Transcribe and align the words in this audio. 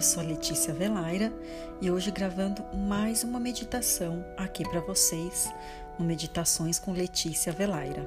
Eu 0.00 0.04
sou 0.04 0.22
a 0.22 0.26
Letícia 0.26 0.72
Velaira 0.72 1.30
e 1.78 1.90
hoje 1.90 2.10
gravando 2.10 2.64
mais 2.74 3.22
uma 3.22 3.38
meditação 3.38 4.24
aqui 4.34 4.66
para 4.66 4.80
vocês 4.80 5.52
no 5.98 6.06
Meditações 6.06 6.78
com 6.78 6.90
Letícia 6.90 7.52
Velaira. 7.52 8.06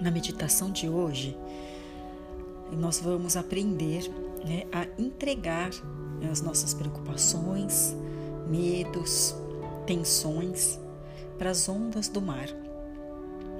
Na 0.00 0.10
meditação 0.10 0.72
de 0.72 0.88
hoje, 0.88 1.36
nós 2.72 2.98
vamos 2.98 3.36
aprender 3.36 4.08
né, 4.42 4.64
a 4.72 4.86
entregar 4.98 5.68
né, 6.18 6.30
as 6.30 6.40
nossas 6.40 6.72
preocupações, 6.72 7.94
medos, 8.48 9.34
tensões 9.86 10.80
para 11.36 11.50
as 11.50 11.68
ondas 11.68 12.08
do 12.08 12.22
mar. 12.22 12.48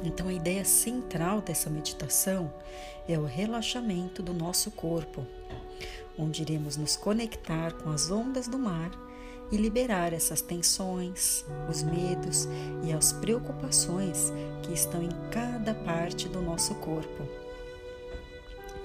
Então, 0.03 0.29
a 0.29 0.33
ideia 0.33 0.65
central 0.65 1.43
dessa 1.43 1.69
meditação 1.69 2.51
é 3.07 3.19
o 3.19 3.27
relaxamento 3.27 4.23
do 4.23 4.33
nosso 4.33 4.71
corpo, 4.71 5.27
onde 6.19 6.43
iremos 6.43 6.77
nos 6.77 6.97
conectar 6.97 7.73
com 7.75 7.91
as 7.91 8.11
ondas 8.11 8.49
do 8.49 8.59
mar 8.59 8.91
e 9.51 9.57
liberar 9.57 10.13
essas 10.13 10.41
tensões, 10.41 11.45
os 11.69 11.83
medos 11.83 12.49
e 12.83 12.93
as 12.93 13.13
preocupações 13.13 14.33
que 14.63 14.73
estão 14.73 15.03
em 15.03 15.11
cada 15.31 15.75
parte 15.75 16.29
do 16.29 16.41
nosso 16.41 16.75
corpo. 16.77 17.23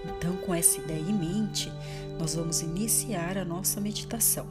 Então, 0.06 0.36
com 0.38 0.54
essa 0.54 0.80
ideia 0.80 1.02
em 1.02 1.14
mente, 1.14 1.72
nós 2.18 2.36
vamos 2.36 2.62
iniciar 2.62 3.38
a 3.38 3.46
nossa 3.46 3.82
meditação. 3.82 4.46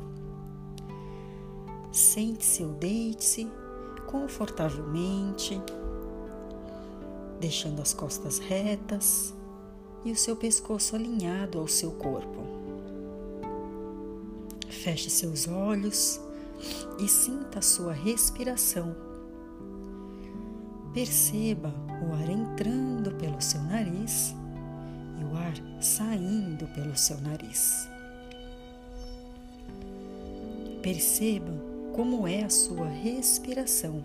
Sente-se 1.91 2.63
ou 2.63 2.73
deite-se 2.73 3.51
confortavelmente, 4.07 5.61
deixando 7.41 7.81
as 7.83 7.93
costas 7.93 8.39
retas 8.39 9.35
e 10.05 10.11
o 10.11 10.17
seu 10.17 10.37
pescoço 10.37 10.97
alinhado 10.97 11.59
ao 11.59 11.69
seu 11.69 11.91
corpo. 11.92 12.48
Feche 14.69 15.11
seus 15.11 15.48
olhos 15.48 16.20
e 16.98 17.08
sinta 17.08 17.58
a 17.58 17.62
sua 17.62 17.92
respiração. 17.92 18.94
Perceba 20.92 21.72
o 22.02 22.12
ar 22.12 22.28
entrando 22.28 23.14
pelo 23.16 23.41
seu 23.41 23.61
nariz 23.62 24.34
e 25.20 25.24
o 25.24 25.36
ar 25.36 25.55
saindo 25.83 26.66
pelo 26.69 26.96
seu 26.96 27.20
nariz. 27.20 27.89
Perceba 30.83 31.52
como 31.94 32.27
é 32.27 32.44
a 32.44 32.50
sua 32.50 32.89
respiração. 32.89 34.05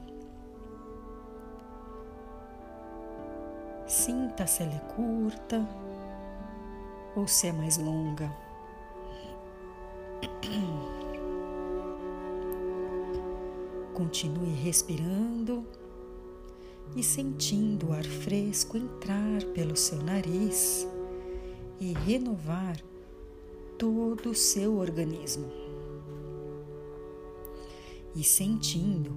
Sinta 3.88 4.48
se 4.48 4.64
ela 4.64 4.74
é 4.74 4.80
curta 4.96 5.68
ou 7.16 7.28
se 7.28 7.48
é 7.48 7.52
mais 7.52 7.78
longa. 7.78 8.43
Continue 13.94 14.54
respirando 14.56 15.66
e 16.96 17.04
sentindo 17.04 17.90
o 17.90 17.94
ar 17.94 18.04
fresco 18.04 18.78
entrar 18.78 19.44
pelo 19.54 19.76
seu 19.76 20.02
nariz 20.02 20.88
e 21.80 21.94
renovar 21.94 22.78
todo 23.78 24.32
o 24.32 24.36
seu 24.36 24.78
organismo. 24.78 25.48
E 28.16 28.24
sentindo 28.24 29.12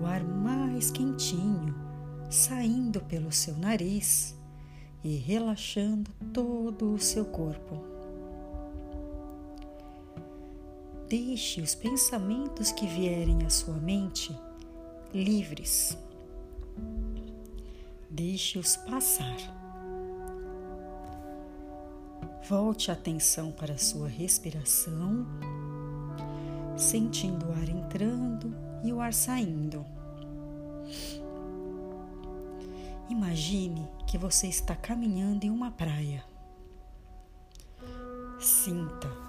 o 0.00 0.06
ar 0.06 0.24
mais 0.24 0.90
quentinho 0.90 1.74
saindo 2.30 3.00
pelo 3.00 3.32
seu 3.32 3.56
nariz 3.56 4.36
e 5.02 5.16
relaxando 5.16 6.10
todo 6.32 6.94
o 6.94 6.98
seu 6.98 7.24
corpo. 7.24 7.97
Deixe 11.08 11.62
os 11.62 11.74
pensamentos 11.74 12.70
que 12.70 12.86
vierem 12.86 13.42
à 13.46 13.48
sua 13.48 13.76
mente 13.76 14.38
livres. 15.14 15.96
Deixe-os 18.10 18.76
passar. 18.76 19.36
Volte 22.46 22.90
a 22.90 22.94
atenção 22.94 23.50
para 23.50 23.72
a 23.72 23.78
sua 23.78 24.06
respiração, 24.06 25.26
sentindo 26.76 27.46
o 27.46 27.52
ar 27.52 27.68
entrando 27.70 28.54
e 28.84 28.92
o 28.92 29.00
ar 29.00 29.14
saindo. 29.14 29.86
Imagine 33.08 33.88
que 34.06 34.18
você 34.18 34.46
está 34.46 34.76
caminhando 34.76 35.44
em 35.44 35.50
uma 35.50 35.70
praia. 35.70 36.22
Sinta 38.38 39.27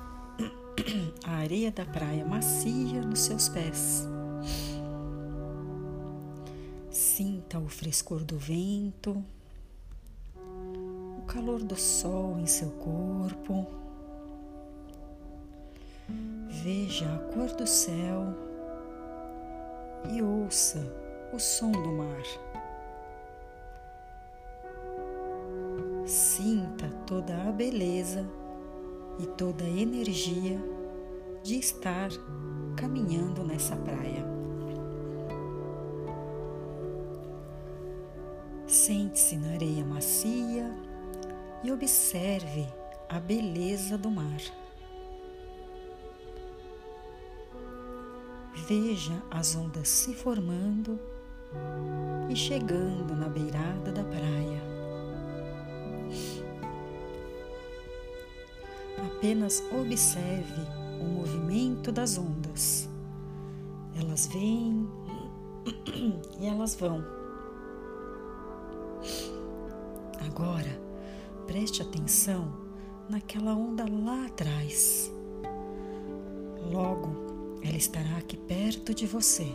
a 1.23 1.37
areia 1.37 1.71
da 1.71 1.85
praia 1.85 2.25
macia 2.25 3.01
nos 3.01 3.19
seus 3.19 3.49
pés. 3.49 4.07
Sinta 6.89 7.59
o 7.59 7.67
frescor 7.67 8.23
do 8.23 8.37
vento, 8.37 9.23
o 11.17 11.21
calor 11.27 11.63
do 11.63 11.75
sol 11.75 12.37
em 12.39 12.45
seu 12.45 12.69
corpo. 12.71 13.67
Veja 16.63 17.05
a 17.13 17.19
cor 17.33 17.49
do 17.55 17.67
céu 17.67 18.35
e 20.11 20.21
ouça 20.21 20.79
o 21.33 21.39
som 21.39 21.71
do 21.71 21.91
mar. 21.91 22.23
Sinta 26.05 26.89
toda 27.05 27.35
a 27.43 27.51
beleza 27.51 28.25
e 29.19 29.27
toda 29.27 29.63
a 29.63 29.69
energia 29.69 30.59
de 31.43 31.59
estar 31.59 32.09
caminhando 32.75 33.43
nessa 33.43 33.75
praia. 33.75 34.25
Sente-se 38.65 39.35
na 39.35 39.53
areia 39.53 39.83
macia 39.83 40.71
e 41.63 41.71
observe 41.71 42.67
a 43.09 43.19
beleza 43.19 43.97
do 43.97 44.09
mar. 44.09 44.39
Veja 48.67 49.23
as 49.31 49.55
ondas 49.55 49.89
se 49.89 50.13
formando 50.13 50.99
e 52.29 52.35
chegando 52.35 53.15
na 53.15 53.27
beirada 53.27 53.91
da 53.91 54.03
praia. 54.03 54.58
Apenas 59.19 59.61
observe 59.77 60.61
o 61.01 61.03
movimento 61.03 61.91
das 61.91 62.17
ondas. 62.17 62.87
Elas 63.99 64.27
vêm 64.27 64.87
e 66.39 66.45
elas 66.45 66.73
vão. 66.73 67.03
Agora, 70.25 70.81
preste 71.45 71.81
atenção 71.81 72.49
naquela 73.09 73.53
onda 73.53 73.83
lá 73.91 74.25
atrás. 74.25 75.11
Logo, 76.71 77.59
ela 77.61 77.75
estará 77.75 78.15
aqui 78.19 78.37
perto 78.37 78.93
de 78.93 79.05
você. 79.05 79.53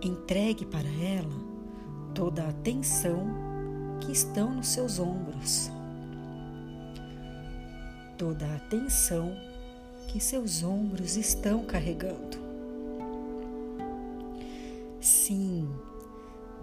Entregue 0.00 0.64
para 0.64 0.88
ela 0.88 1.44
toda 2.14 2.42
a 2.42 2.48
atenção 2.48 3.26
que 4.00 4.12
estão 4.12 4.54
nos 4.54 4.68
seus 4.68 4.98
ombros 4.98 5.70
toda 8.20 8.44
a 8.44 8.56
atenção 8.56 9.34
que 10.06 10.20
seus 10.20 10.62
ombros 10.62 11.16
estão 11.16 11.64
carregando. 11.64 12.36
Sim, 15.00 15.66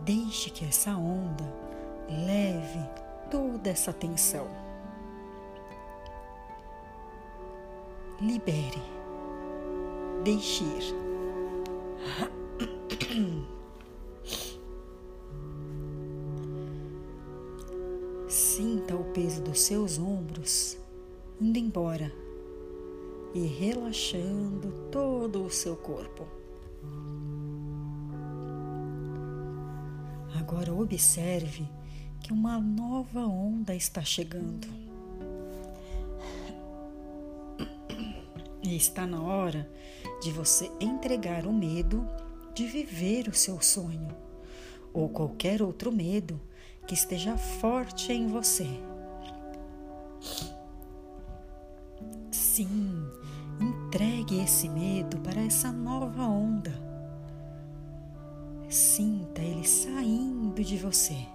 deixe 0.05 0.51
que 0.51 0.63
essa 0.63 0.91
onda 0.91 1.51
leve 2.07 2.79
toda 3.31 3.71
essa 3.71 3.91
tensão. 3.91 4.45
Libere, 8.21 8.83
deixe 10.23 10.63
ir. 10.63 10.95
Sinta 18.29 18.95
o 18.95 19.05
peso 19.05 19.41
dos 19.41 19.59
seus 19.59 19.97
ombros 19.97 20.77
indo 21.39 21.59
embora 21.59 22.11
e 23.33 23.45
relaxando 23.45 24.71
todo 24.91 25.43
o 25.43 25.51
seu 25.51 25.75
corpo. 25.75 26.27
Agora 30.39 30.73
observe 30.73 31.67
que 32.21 32.33
uma 32.33 32.59
nova 32.59 33.21
onda 33.21 33.75
está 33.75 34.03
chegando. 34.03 34.67
E 38.63 38.75
está 38.75 39.05
na 39.05 39.21
hora 39.21 39.69
de 40.21 40.31
você 40.31 40.71
entregar 40.79 41.45
o 41.45 41.53
medo 41.53 42.05
de 42.53 42.65
viver 42.65 43.27
o 43.27 43.33
seu 43.33 43.61
sonho 43.61 44.07
ou 44.91 45.07
qualquer 45.07 45.61
outro 45.61 45.91
medo 45.91 46.41
que 46.87 46.93
esteja 46.93 47.37
forte 47.37 48.11
em 48.11 48.27
você. 48.27 48.67
Sim, 52.57 53.05
entregue 53.61 54.41
esse 54.41 54.67
medo 54.67 55.19
para 55.19 55.39
essa 55.39 55.71
nova 55.71 56.23
onda. 56.23 56.73
Sinta 58.67 59.43
ele 59.43 59.63
saindo 59.63 60.63
de 60.63 60.75
você. 60.75 61.27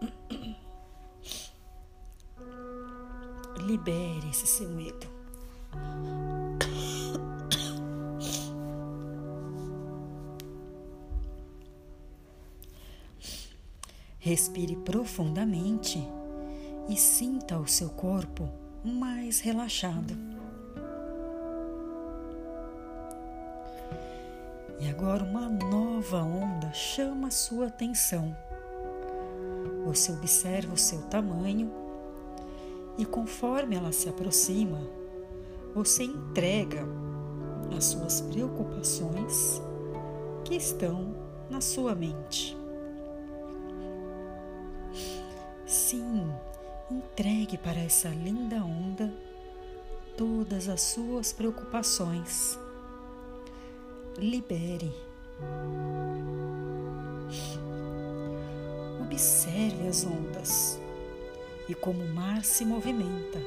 Libere 3.66 4.30
esse 4.30 4.46
seu 4.46 4.70
medo. 4.70 5.06
Respire 14.18 14.74
profundamente 14.74 16.02
e 16.88 16.96
sinta 16.96 17.58
o 17.58 17.66
seu 17.68 17.90
corpo 17.90 18.64
mais 18.86 19.40
relaxado. 19.40 20.16
E 24.78 24.88
agora 24.88 25.24
uma 25.24 25.48
nova 25.48 26.22
onda 26.22 26.72
chama 26.72 27.28
a 27.28 27.30
sua 27.30 27.66
atenção. 27.66 28.36
Você 29.84 30.12
observa 30.12 30.74
o 30.74 30.78
seu 30.78 31.02
tamanho 31.02 31.70
e 32.98 33.04
conforme 33.04 33.76
ela 33.76 33.92
se 33.92 34.08
aproxima, 34.08 34.80
você 35.74 36.04
entrega 36.04 36.84
as 37.76 37.84
suas 37.84 38.20
preocupações 38.20 39.60
que 40.44 40.54
estão 40.54 41.14
na 41.50 41.60
sua 41.60 41.94
mente. 41.94 42.56
Sim, 45.66 46.32
entregue 46.90 47.58
para 47.58 47.80
essa 47.80 48.08
linda 48.08 48.56
onda 48.56 49.12
todas 50.16 50.68
as 50.68 50.80
suas 50.80 51.32
preocupações. 51.32 52.58
Libere. 54.16 54.94
Observe 59.00 59.88
as 59.88 60.04
ondas 60.04 60.80
e 61.68 61.74
como 61.74 62.02
o 62.02 62.14
mar 62.14 62.44
se 62.44 62.64
movimenta. 62.64 63.38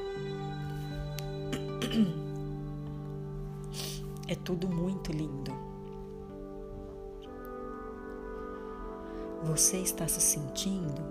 É 4.28 4.34
tudo 4.36 4.68
muito 4.68 5.10
lindo. 5.10 5.52
Você 9.42 9.78
está 9.78 10.06
se 10.06 10.20
sentindo 10.20 11.02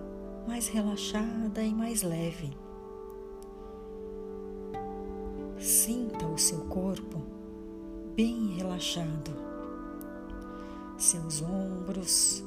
mais 0.48 0.68
relaxada 0.68 1.64
e 1.64 1.74
mais 1.74 2.04
leve. 2.04 2.52
Sinta 5.58 6.26
o 6.26 6.38
seu 6.38 6.60
corpo 6.66 7.22
bem 8.16 8.56
relaxado, 8.56 9.32
seus 10.98 11.42
ombros, 11.42 12.44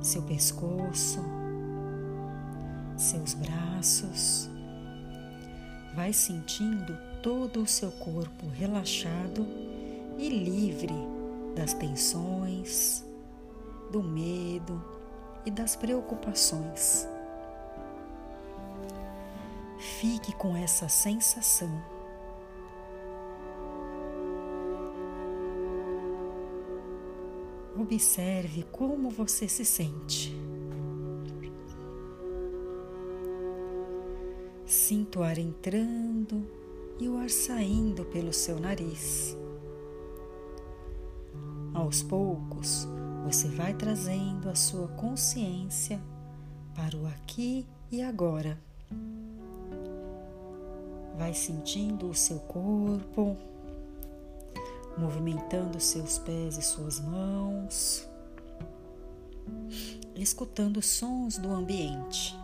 seu 0.00 0.22
pescoço, 0.22 1.20
seus 2.96 3.34
braços. 3.34 4.50
Vai 5.94 6.12
sentindo 6.12 6.96
todo 7.22 7.62
o 7.62 7.66
seu 7.66 7.90
corpo 7.92 8.46
relaxado 8.48 9.46
e 10.18 10.28
livre 10.28 10.94
das 11.54 11.74
tensões, 11.74 13.04
do 13.90 14.02
medo 14.02 14.97
e 15.44 15.50
das 15.50 15.76
preocupações. 15.76 17.08
Fique 19.78 20.34
com 20.34 20.56
essa 20.56 20.88
sensação. 20.88 21.70
Observe 27.76 28.64
como 28.72 29.08
você 29.08 29.48
se 29.48 29.64
sente. 29.64 30.36
Sinto 34.66 35.20
o 35.20 35.22
ar 35.22 35.38
entrando 35.38 36.46
e 36.98 37.08
o 37.08 37.16
ar 37.16 37.30
saindo 37.30 38.04
pelo 38.04 38.32
seu 38.32 38.58
nariz. 38.58 39.36
Aos 41.72 42.02
poucos, 42.02 42.88
você 43.30 43.46
vai 43.46 43.74
trazendo 43.74 44.48
a 44.48 44.54
sua 44.54 44.88
consciência 44.88 46.00
para 46.74 46.96
o 46.96 47.06
aqui 47.06 47.66
e 47.92 48.00
agora. 48.00 48.58
Vai 51.18 51.34
sentindo 51.34 52.08
o 52.08 52.14
seu 52.14 52.38
corpo, 52.38 53.36
movimentando 54.96 55.78
seus 55.78 56.18
pés 56.18 56.56
e 56.56 56.62
suas 56.62 57.00
mãos, 57.00 58.08
escutando 60.16 60.80
sons 60.80 61.36
do 61.36 61.52
ambiente. 61.52 62.34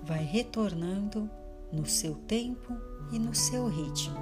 Vai 0.00 0.22
retornando 0.22 1.28
no 1.72 1.86
seu 1.86 2.14
tempo 2.14 2.72
e 3.10 3.18
no 3.18 3.34
seu 3.34 3.66
ritmo. 3.66 4.16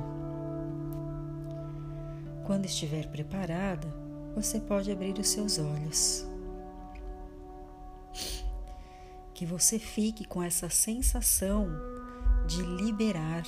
Quando 2.46 2.64
estiver 2.64 3.08
preparada, 3.08 4.01
você 4.34 4.60
pode 4.60 4.90
abrir 4.90 5.18
os 5.18 5.28
seus 5.28 5.58
olhos. 5.58 6.26
Que 9.34 9.44
você 9.44 9.78
fique 9.78 10.24
com 10.24 10.42
essa 10.42 10.68
sensação 10.68 11.68
de 12.46 12.62
liberar 12.62 13.44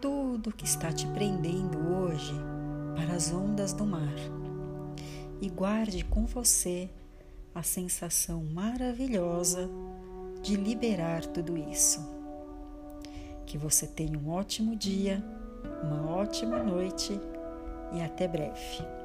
tudo 0.00 0.52
que 0.52 0.64
está 0.64 0.92
te 0.92 1.06
prendendo 1.08 1.78
hoje 1.78 2.34
para 2.94 3.14
as 3.14 3.32
ondas 3.32 3.72
do 3.72 3.86
mar 3.86 4.14
e 5.40 5.48
guarde 5.48 6.04
com 6.04 6.26
você 6.26 6.88
a 7.54 7.62
sensação 7.62 8.44
maravilhosa 8.44 9.68
de 10.42 10.56
liberar 10.56 11.24
tudo 11.26 11.56
isso. 11.56 12.00
Que 13.46 13.56
você 13.56 13.86
tenha 13.86 14.18
um 14.18 14.30
ótimo 14.30 14.74
dia, 14.74 15.22
uma 15.82 16.10
ótima 16.10 16.62
noite 16.62 17.18
e 17.92 18.02
até 18.02 18.26
breve. 18.26 19.03